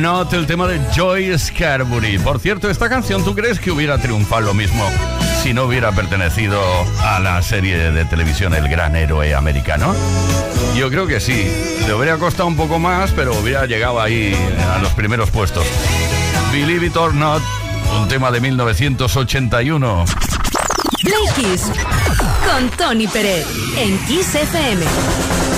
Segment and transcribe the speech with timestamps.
[0.00, 2.18] Not, el tema de Joy Scarbury.
[2.18, 4.84] Por cierto, esta canción, ¿tú crees que hubiera triunfado lo mismo
[5.42, 6.60] si no hubiera pertenecido
[7.02, 9.94] a la serie de televisión El Gran Héroe Americano?
[10.76, 11.50] Yo creo que sí.
[11.86, 14.34] Le hubiera costado un poco más, pero hubiera llegado ahí
[14.74, 15.66] a los primeros puestos.
[16.52, 17.42] Believe It or Not,
[18.00, 20.04] un tema de 1981.
[21.02, 21.70] Play Kiss,
[22.46, 25.57] con Tony Pérez en Kiss FM.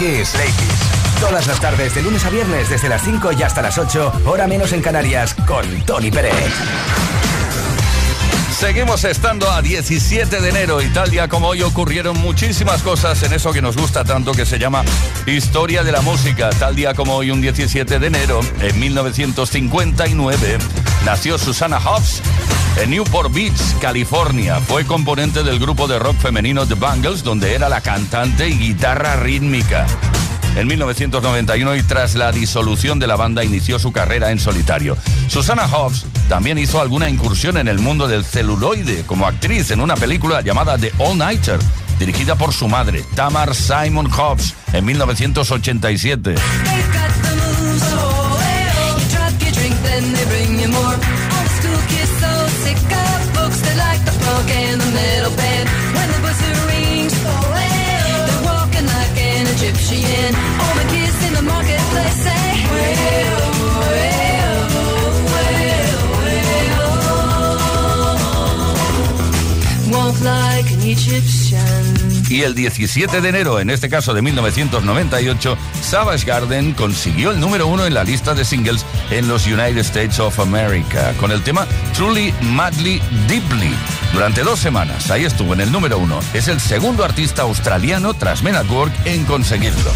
[0.00, 0.32] Kiss.
[1.20, 4.46] Todas las tardes, de lunes a viernes, desde las 5 y hasta las 8, hora
[4.46, 6.54] menos en Canarias, con Tony Pérez.
[8.58, 13.34] Seguimos estando a 17 de enero y tal día como hoy ocurrieron muchísimas cosas en
[13.34, 14.84] eso que nos gusta tanto que se llama
[15.26, 16.48] historia de la música.
[16.48, 20.58] Tal día como hoy, un 17 de enero, en 1959,
[21.04, 22.22] nació Susana Hobbs
[22.76, 24.60] en Newport Beach, California.
[24.60, 29.16] Fue componente del grupo de rock femenino The Bangles, donde era la cantante y guitarra
[29.16, 29.86] rítmica.
[30.56, 34.96] En 1991 y tras la disolución de la banda inició su carrera en solitario.
[35.28, 39.94] Susana Hobbs también hizo alguna incursión en el mundo del celuloide como actriz en una
[39.94, 41.58] película llamada The All Nighter,
[41.98, 46.34] dirigida por su madre, Tamar Simon Hobbs, en 1987.
[55.00, 55.66] little band
[55.96, 57.14] when the buzzer rings.
[57.24, 58.26] Oh, oh.
[58.28, 60.30] They're walking like an Egyptian.
[60.62, 64.38] All the kids in the marketplace say, hey, oh, hey,
[69.92, 71.69] Walk like an Egyptian.
[72.30, 77.66] Y el 17 de enero, en este caso de 1998, Savage Garden consiguió el número
[77.66, 81.66] uno en la lista de singles en los United States of America con el tema
[81.92, 83.74] Truly Madly Deeply.
[84.12, 86.20] Durante dos semanas, ahí estuvo en el número uno.
[86.32, 89.90] Es el segundo artista australiano tras Men at Work en conseguirlo.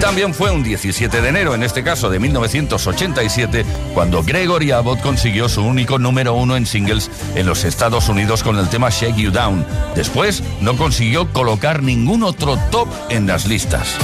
[0.00, 5.48] También fue un 17 de enero, en este caso de 1987, cuando Gregory Abbott consiguió
[5.48, 9.30] su único número uno en singles en los Estados Unidos con el tema Shake You
[9.30, 9.64] Down.
[9.94, 13.96] Después no consiguió colocar ningún otro top en las listas.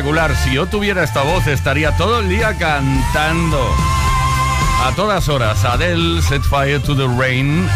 [0.00, 0.34] Espectacular.
[0.34, 3.60] Si yo tuviera esta voz, estaría todo el día cantando.
[4.82, 7.68] A todas horas, Adele Set Fire to the Rain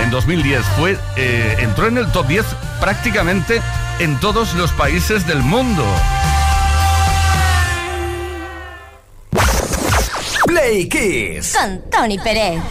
[0.00, 2.46] en 2010 fue, eh, entró en el top 10
[2.78, 3.60] prácticamente
[3.98, 5.84] en todos los países del mundo.
[10.46, 11.56] Play Kiss.
[11.60, 12.62] Con Tony Pérez.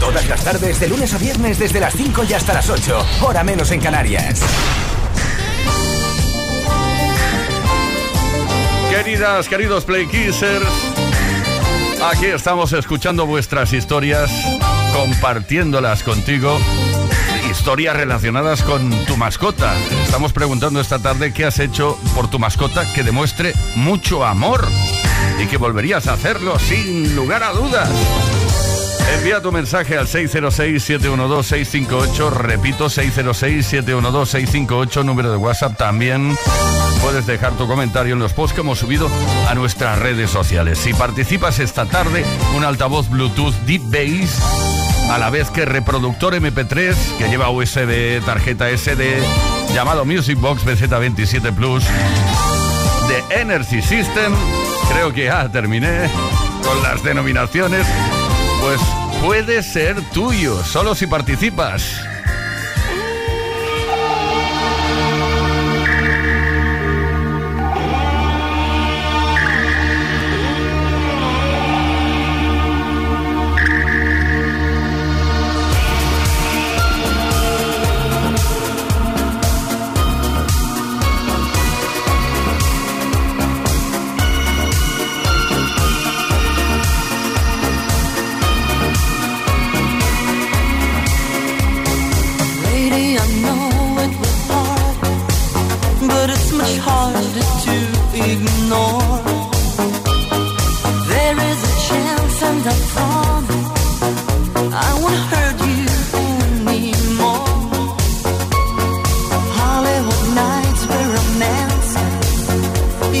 [0.00, 3.06] Todas las tardes, de lunes a viernes, desde las 5 y hasta las 8.
[3.20, 4.40] Hora menos en Canarias.
[8.92, 10.68] Queridas, queridos Play Kissers,
[12.12, 14.30] aquí estamos escuchando vuestras historias,
[14.92, 16.58] compartiéndolas contigo.
[17.50, 19.74] Historias relacionadas con tu mascota.
[20.04, 24.68] Estamos preguntando esta tarde qué has hecho por tu mascota que demuestre mucho amor
[25.42, 27.88] y que volverías a hacerlo sin lugar a dudas.
[29.16, 32.30] Envía tu mensaje al 606-712-658.
[32.30, 35.78] Repito, 606-712-658, número de WhatsApp.
[35.78, 36.36] También
[37.02, 39.10] puedes dejar tu comentario en los posts que hemos subido
[39.48, 40.78] a nuestras redes sociales.
[40.78, 42.24] Si participas esta tarde,
[42.56, 44.40] un altavoz Bluetooth Deep Bass,
[45.10, 49.20] a la vez que reproductor MP3 que lleva USB, tarjeta SD,
[49.74, 51.84] llamado Music Box BZ27 Plus,
[53.08, 54.32] de Energy System,
[54.92, 56.08] creo que ya terminé
[56.64, 57.86] con las denominaciones,
[58.60, 58.80] pues
[59.20, 62.11] puede ser tuyo, solo si participas.
[96.34, 97.76] it's much harder to
[98.30, 99.16] ignore.
[101.12, 103.68] There is a chance, and I promise
[104.86, 105.86] I won't hurt you
[106.28, 107.48] anymore.
[109.58, 112.14] Hollywood nights where I'm dancing,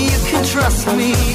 [0.04, 1.31] You can trust me.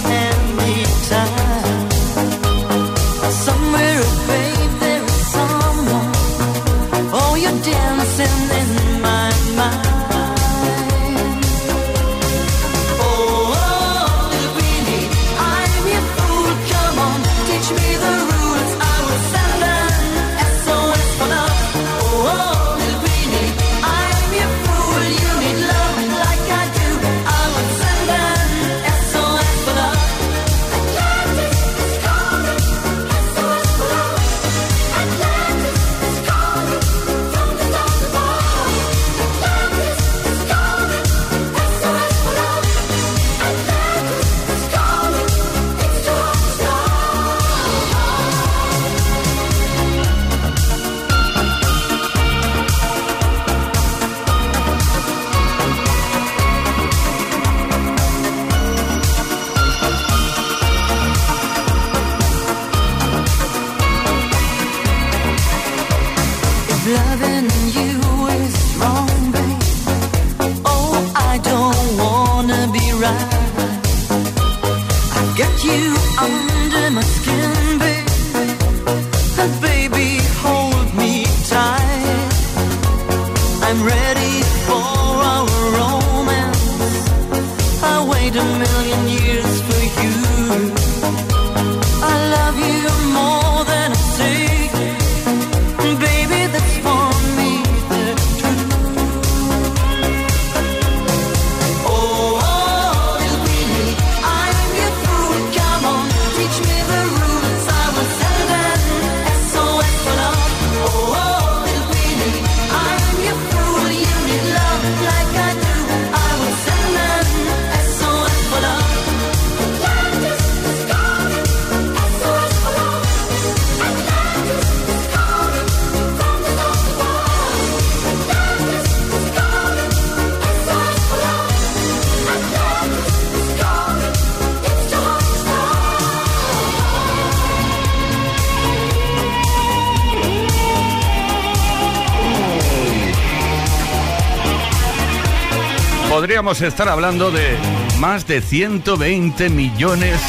[146.37, 147.57] podríamos estar hablando de
[147.97, 150.21] más de 120 millones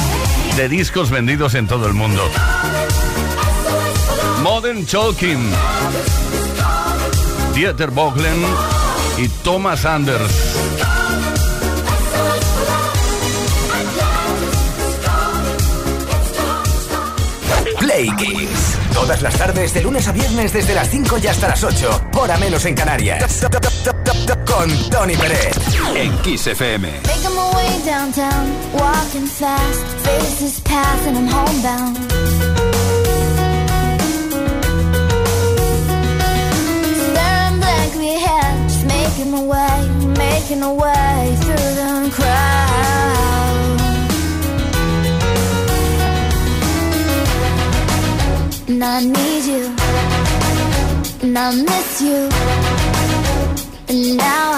[0.57, 2.23] de discos vendidos en todo el mundo.
[4.42, 5.51] Modern Talking,
[7.55, 8.42] Dieter Bocklen
[9.18, 10.33] y Thomas Anders.
[17.79, 18.79] Play Kings.
[18.94, 22.09] Todas las tardes, de lunes a viernes, desde las 5 y hasta las 8.
[22.14, 23.44] Hora menos en Canarias
[24.37, 25.57] con Tony Pérez
[25.95, 26.87] en Kiss FM.
[27.07, 31.97] Making my em way downtown, walking fast, faces pass and I'm homebound.
[37.07, 39.88] Staring blankly ahead, just making my way,
[40.19, 42.59] making my way through the crowd.
[48.69, 49.75] And I need you,
[51.23, 52.38] and I miss you.
[53.99, 54.58] now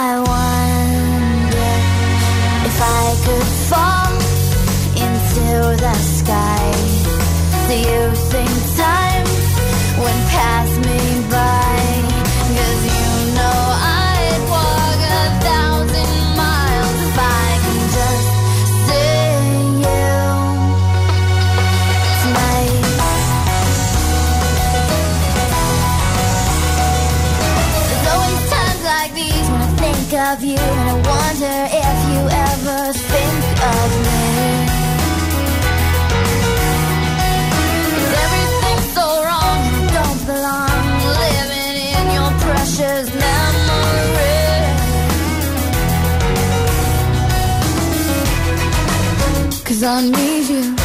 [49.81, 50.77] Cause I need you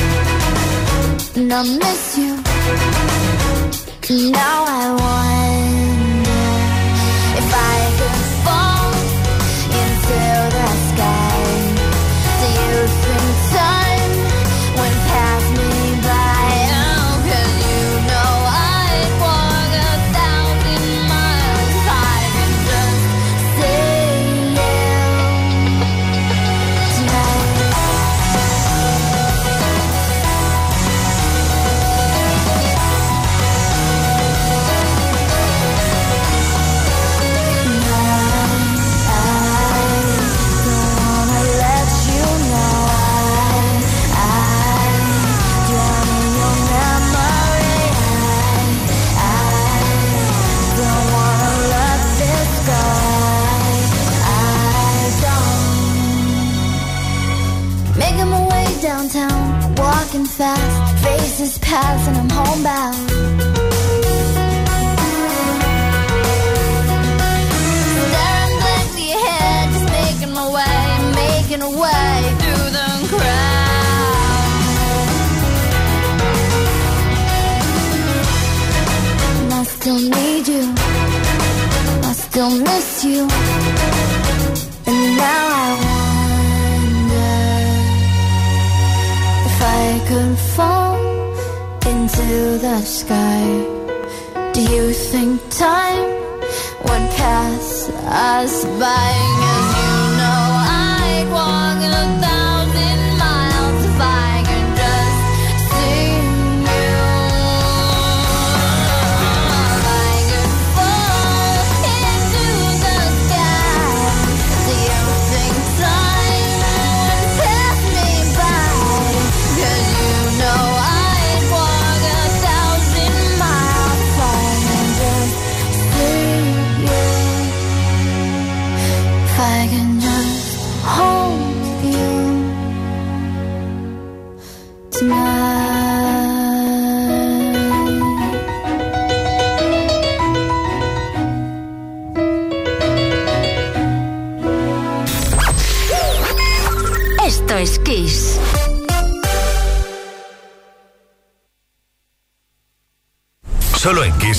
[1.36, 2.34] and I miss you.
[4.32, 4.55] Now I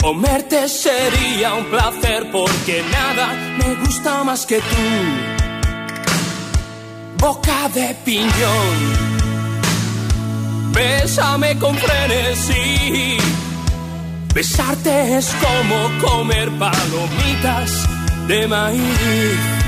[0.00, 4.86] Comerte sería un placer porque nada me gusta más que tú.
[7.18, 9.10] Boca de piñón.
[10.72, 13.18] Bésame con frenesí.
[14.34, 17.86] Besarte es como comer palomitas
[18.26, 19.59] de maíz.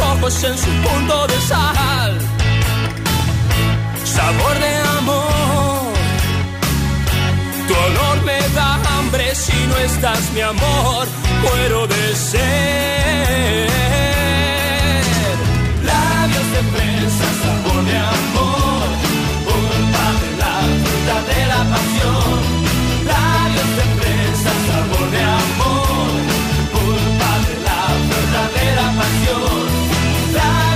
[0.00, 2.18] Ojos en su punto de sal.
[4.04, 5.92] Sabor de amor,
[7.68, 11.06] tu olor me da hambre si no estás mi amor,
[11.42, 13.68] muero de ser.
[15.90, 18.86] Labios de fresa, sabor de amor,
[19.48, 22.35] culpa de la fruta de la pasión.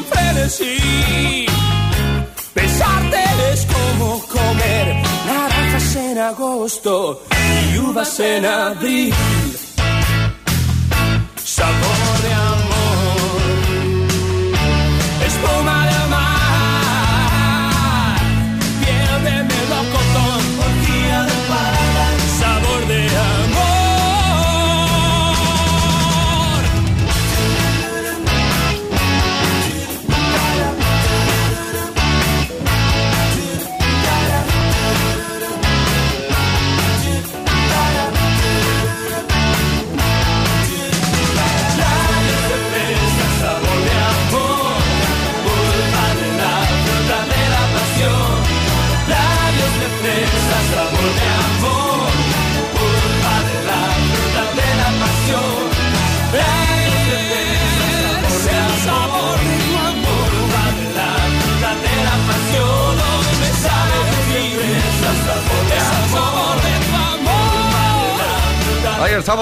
[0.00, 1.46] con frenesí.
[2.54, 7.22] Besarte es como comer naranjas en agosto
[7.72, 9.14] y uvas en abril.
[11.44, 12.79] Sabor de amor.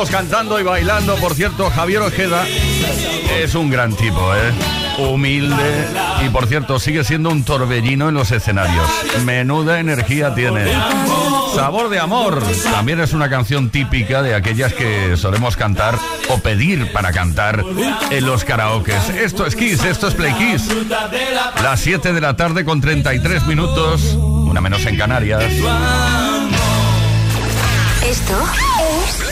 [0.06, 1.16] cantando y bailando.
[1.16, 2.46] Por cierto, Javier Ojeda
[3.42, 4.52] es un gran tipo, ¿eh?
[4.98, 5.86] humilde
[6.26, 8.88] y por cierto sigue siendo un torbellino en los escenarios.
[9.24, 10.72] Menuda energía tiene.
[11.54, 16.92] Sabor de amor también es una canción típica de aquellas que solemos cantar o pedir
[16.92, 17.64] para cantar
[18.10, 19.10] en los karaokes.
[19.10, 20.68] Esto es Kiss, esto es Play Kiss.
[21.62, 25.44] Las 7 de la tarde con 33 minutos, una menos en Canarias.
[28.02, 28.34] Esto
[28.80, 29.27] es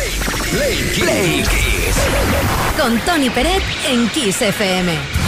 [2.78, 5.25] con Tony Peret en Kiss FM.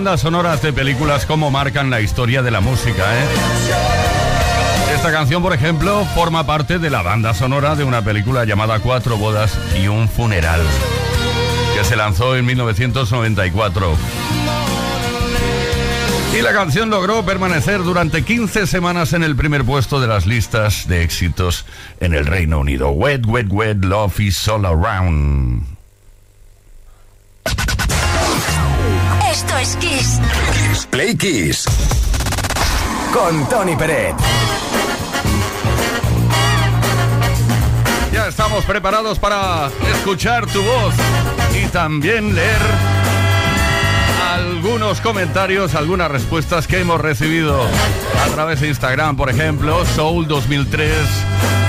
[0.00, 3.26] Bandas sonoras de películas como marcan la historia de la música, ¿eh?
[4.94, 9.18] Esta canción, por ejemplo, forma parte de la banda sonora de una película llamada Cuatro
[9.18, 10.62] bodas y un funeral,
[11.76, 13.94] que se lanzó en 1994.
[16.38, 20.88] Y la canción logró permanecer durante 15 semanas en el primer puesto de las listas
[20.88, 21.66] de éxitos
[22.00, 22.88] en el Reino Unido.
[22.88, 25.70] Wet, wet, wet, love is all around.
[29.30, 30.20] Esto es Kiss.
[30.90, 31.64] Play Kiss.
[33.12, 34.16] Con Tony Peret.
[38.12, 40.94] Ya estamos preparados para escuchar tu voz
[41.62, 42.60] y también leer
[44.32, 50.92] algunos comentarios, algunas respuestas que hemos recibido a través de Instagram, por ejemplo, Soul 2003,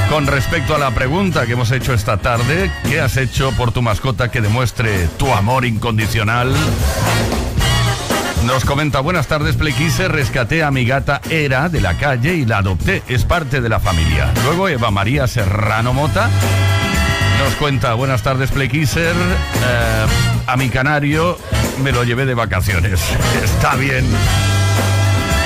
[0.09, 3.83] con respecto a la pregunta que hemos hecho esta tarde, ¿qué has hecho por tu
[3.83, 6.55] mascota que demuestre tu amor incondicional?
[8.45, 12.57] Nos comenta, buenas tardes, Plequise, rescaté a mi gata Era de la calle y la
[12.57, 14.31] adopté, es parte de la familia.
[14.43, 16.29] Luego Eva María Serrano Mota
[17.43, 20.05] nos cuenta, buenas tardes, Plequiser, eh,
[20.45, 21.39] a mi canario
[21.83, 23.01] me lo llevé de vacaciones.
[23.43, 24.05] Está bien.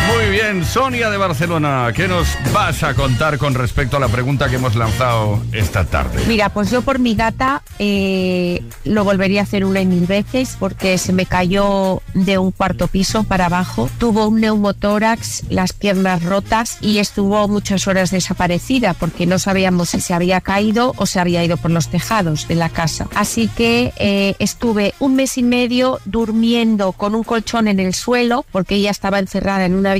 [0.07, 4.49] Muy bien, Sonia de Barcelona, ¿qué nos vas a contar con respecto a la pregunta
[4.49, 6.23] que hemos lanzado esta tarde?
[6.27, 10.57] Mira, pues yo por mi gata eh, lo volvería a hacer una y mil veces
[10.59, 16.23] porque se me cayó de un cuarto piso para abajo, tuvo un neumotórax, las piernas
[16.23, 21.19] rotas y estuvo muchas horas desaparecida porque no sabíamos si se había caído o se
[21.19, 23.07] había ido por los tejados de la casa.
[23.15, 28.45] Así que eh, estuve un mes y medio durmiendo con un colchón en el suelo
[28.51, 29.94] porque ella estaba encerrada en una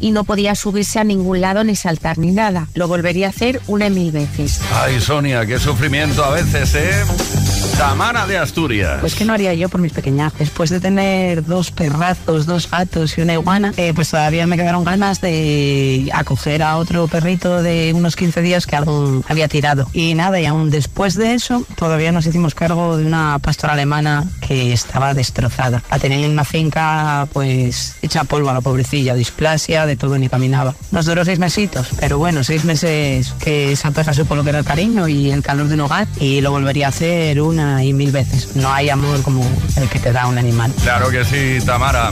[0.00, 2.68] y no podía subirse a ningún lado ni saltar ni nada.
[2.74, 4.60] Lo volvería a hacer una mil veces.
[4.72, 7.45] Ay, Sonia, qué sufrimiento a veces, ¿eh?
[7.78, 9.00] Tamara de Asturias.
[9.00, 10.32] Pues qué no haría yo por mis pequeñas.
[10.38, 14.82] Después de tener dos perrazos, dos gatos y una iguana, eh, pues todavía me quedaron
[14.82, 19.88] ganas de acoger a otro perrito de unos 15 días que algo había tirado.
[19.92, 24.24] Y nada, y aún después de eso, todavía nos hicimos cargo de una pastora alemana
[24.40, 25.82] que estaba destrozada.
[25.90, 30.30] La tenía en una finca, pues, hecha polvo a la pobrecilla, displasia, de todo, ni
[30.30, 30.74] caminaba.
[30.92, 34.60] Nos duró seis mesitos, pero bueno, seis meses que esa perra supo lo que era
[34.60, 37.92] el cariño y el calor de un hogar y lo volvería a hacer una y
[37.92, 38.56] mil veces.
[38.56, 40.72] No hay amor como el que te da un animal.
[40.82, 42.10] Claro que sí, Tamara.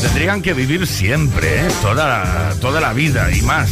[0.00, 1.68] Tendrían que vivir siempre, ¿eh?
[1.82, 3.70] toda, toda la vida y más.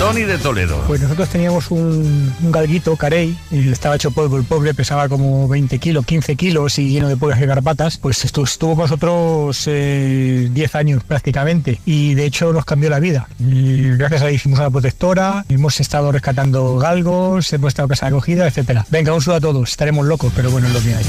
[0.00, 0.82] Tony de Toledo.
[0.86, 5.46] Pues nosotros teníamos un, un galguito, carey, y estaba hecho polvo el pobre, pesaba como
[5.46, 7.98] 20 kilos, 15 kilos y lleno de pollas y garrapatas.
[7.98, 12.98] Pues estu- estuvo con nosotros eh, 10 años prácticamente y de hecho nos cambió la
[12.98, 13.28] vida.
[13.38, 17.90] Y gracias a él hicimos a la protectora, hemos estado rescatando galgos, hemos estado en
[17.90, 18.86] casa de acogida, etcétera.
[18.90, 21.04] Venga, un saludo a todos, estaremos locos, pero bueno, es lo que hay.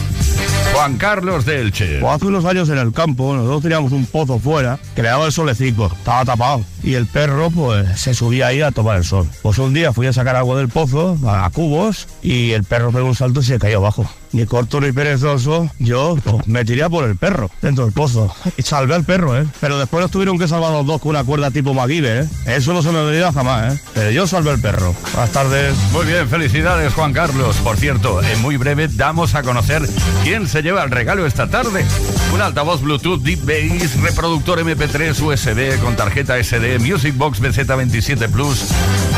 [0.74, 2.00] Juan Carlos de Elche.
[2.02, 5.26] Pues hace unos años en el campo, nosotros teníamos un pozo fuera que le daba
[5.28, 6.64] el solecito, estaba tapado.
[6.84, 9.28] Y el perro, pues, se subía ahí a tomar el sol.
[9.44, 12.92] Pues un día fui a sacar agua del pozo, a, a cubos, y el perro
[12.92, 14.10] pegó un salto y se cayó abajo.
[14.34, 18.34] Ni corto ni perezoso, yo pues, me tiré por el perro dentro del pozo.
[18.58, 19.46] Y salvé al perro, ¿eh?
[19.60, 22.30] Pero después nos tuvieron que salvar los dos con una cuerda tipo MacGyver, ¿eh?
[22.46, 23.80] Eso no se me olvida jamás, ¿eh?
[23.94, 24.96] Pero yo salvé al perro.
[25.14, 25.76] Buenas tardes.
[25.92, 27.58] Muy bien, felicidades Juan Carlos.
[27.58, 29.82] Por cierto, en muy breve damos a conocer
[30.24, 31.86] quién se lleva el regalo esta tarde.
[32.34, 38.70] Un altavoz Bluetooth Deep Bass, reproductor MP3 USB con tarjeta SD, Music Box BZ27 Plus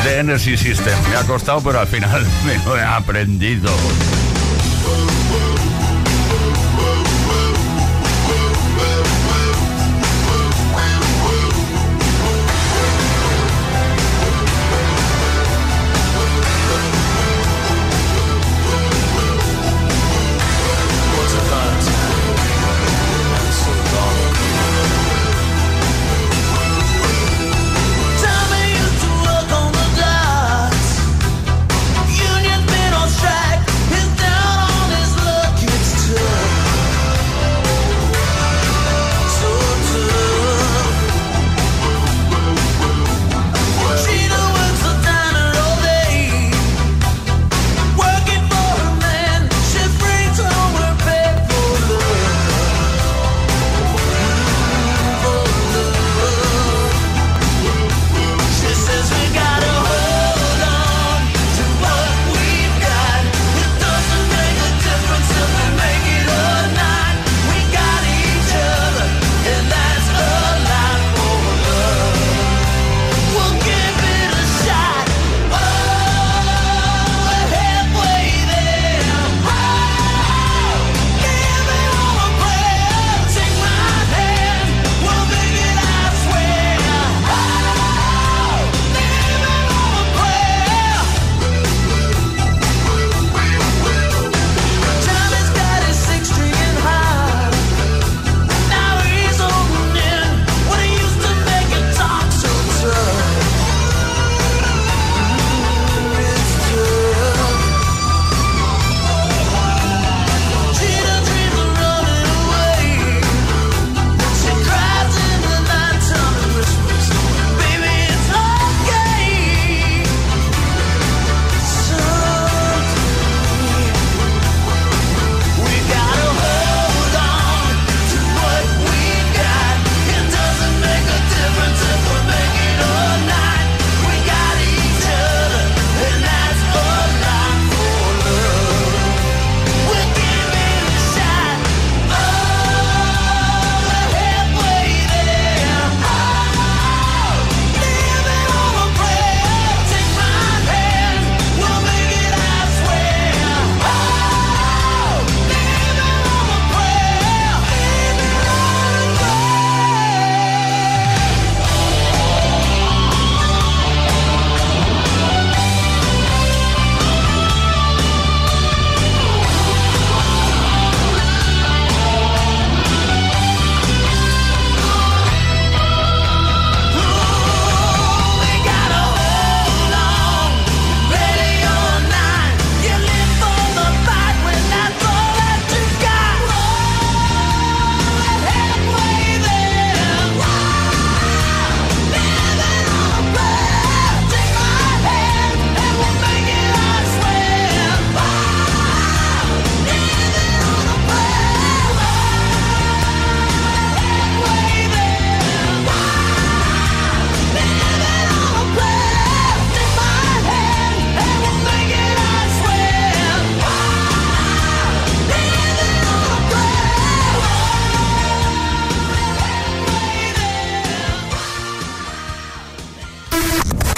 [0.03, 0.95] de Energy System.
[1.11, 3.69] Me ha costado, pero al final me lo he aprendido.
[4.83, 5.52] whoa, whoa.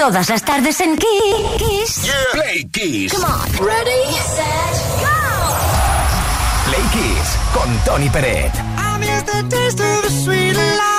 [0.05, 2.11] Todas las tardes en Kiss.
[2.31, 3.11] Play Kiss.
[3.11, 3.65] Come on.
[3.65, 5.09] Ready, set, go.
[6.67, 8.53] Play Kiss con Tony Peret.
[8.77, 10.94] I miss the taste of the sweet life.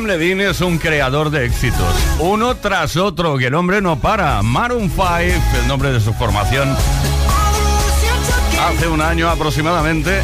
[0.00, 4.40] Adam Levine es un creador de éxitos, uno tras otro, que el hombre no para.
[4.40, 5.02] Maroon 5,
[5.60, 6.74] el nombre de su formación.
[8.66, 10.22] Hace un año aproximadamente,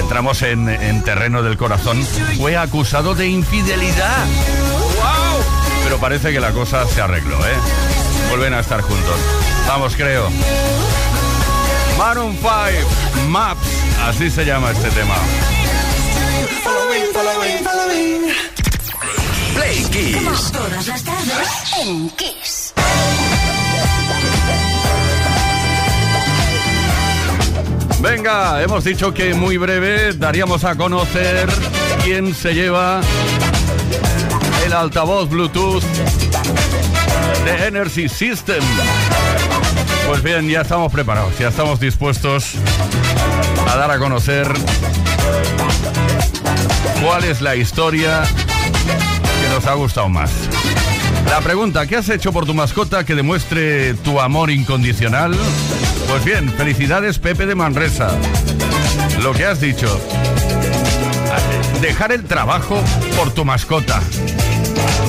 [0.00, 2.02] entramos en, en terreno del corazón,
[2.38, 4.24] fue acusado de infidelidad.
[4.96, 5.44] ¡Wow!
[5.84, 7.56] Pero parece que la cosa se arregló, ¿eh?
[8.30, 9.16] Vuelven a estar juntos.
[9.68, 10.30] Vamos, creo.
[11.98, 12.48] Maroon 5,
[13.28, 13.68] Maps,
[14.08, 15.16] así se llama este tema.
[16.64, 18.61] Following, following, following.
[19.72, 20.52] Play Kiss.
[20.52, 22.74] Todas las tardes en Kiss.
[28.00, 31.48] Venga, hemos dicho que muy breve daríamos a conocer
[32.04, 33.00] quién se lleva
[34.66, 35.84] el altavoz Bluetooth
[37.44, 38.62] de Energy System.
[40.06, 42.56] Pues bien, ya estamos preparados, ya estamos dispuestos
[43.70, 44.52] a dar a conocer
[47.00, 48.24] cuál es la historia
[49.52, 50.30] nos ha gustado más.
[51.28, 55.36] La pregunta, ¿qué has hecho por tu mascota que demuestre tu amor incondicional?
[56.08, 58.16] Pues bien, felicidades Pepe de Manresa.
[59.22, 60.00] Lo que has dicho,
[61.82, 62.82] dejar el trabajo
[63.16, 64.00] por tu mascota.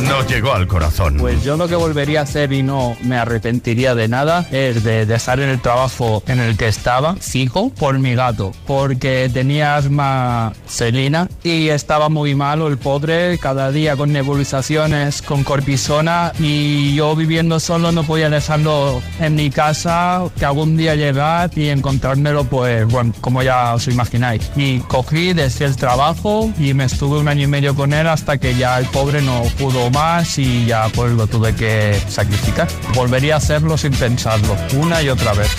[0.02, 1.18] Nos llegó al corazón.
[1.18, 5.06] Pues yo lo que volvería a hacer y no me arrepentiría de nada es de
[5.06, 10.54] dejar en el trabajo en el que estaba fijo por mi gato, porque tenía asma
[10.68, 17.16] celina y estaba muy malo el pobre, cada día con nebulizaciones, con cortisona y yo
[17.16, 22.86] viviendo solo no podía dejarlo en mi casa, que algún día llegar y encontrármelo pues
[22.88, 24.52] bueno, como ya os imagináis.
[24.56, 28.38] Y cogí, dejé el trabajo y me estuve un año y medio con él hasta
[28.38, 32.68] que ya el pobre no pudo más y ya pues lo tuve que sacrificar.
[32.94, 35.50] Volvería a hacerlo sin pensarlo, una y otra vez.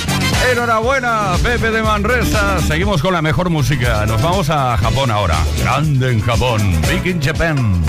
[0.50, 2.60] Enhorabuena, Pepe de Manresa.
[2.60, 4.06] Seguimos con la mejor música.
[4.06, 5.36] Nos vamos a Japón ahora.
[5.58, 6.80] Grande en Japón.
[6.88, 7.82] Big in Japan.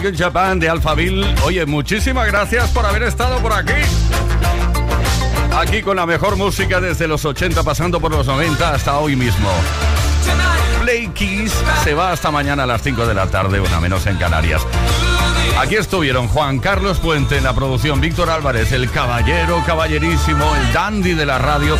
[0.00, 1.34] Big Japan de Alphaville.
[1.42, 3.72] Oye, muchísimas gracias por haber estado por aquí.
[5.56, 9.48] Aquí con la mejor música desde los 80 pasando por los 90 hasta hoy mismo.
[10.82, 14.16] Play Kiss se va hasta mañana a las 5 de la tarde, una menos en
[14.16, 14.62] Canarias.
[15.58, 21.14] Aquí estuvieron Juan Carlos Puente en la producción, Víctor Álvarez, el caballero caballerísimo, el dandy
[21.14, 21.76] de la radio,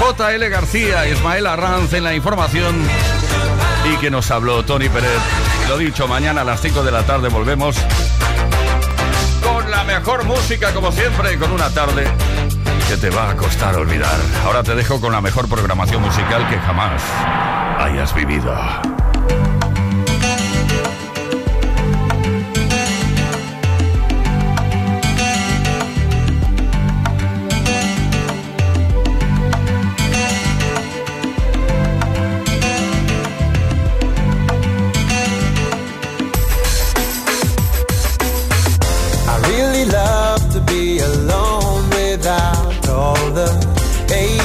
[0.00, 2.74] JL García, Ismael Arranz en la información
[3.92, 5.53] y que nos habló Tony Pérez.
[5.68, 7.76] Lo dicho, mañana a las 5 de la tarde volvemos
[9.42, 12.06] con la mejor música como siempre, con una tarde
[12.88, 14.18] que te va a costar olvidar.
[14.44, 17.02] Ahora te dejo con la mejor programación musical que jamás
[17.78, 18.54] hayas vivido.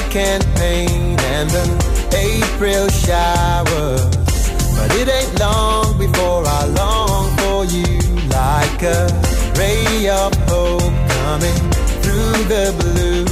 [0.10, 1.66] Pain and the
[2.18, 4.16] April showers.
[4.76, 7.99] But it ain't long before I long for you
[8.30, 9.05] like a
[9.57, 11.62] ray of hope coming
[12.01, 13.26] through the blue.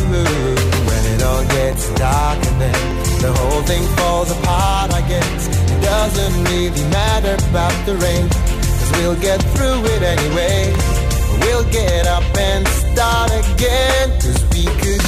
[0.87, 5.81] When it all gets dark and then the whole thing falls apart, I guess it
[5.81, 8.29] doesn't really matter about the rain.
[8.29, 10.73] Cause we'll get through it anyway.
[11.41, 14.11] We'll get up and start again.
[14.21, 15.06] Cause we could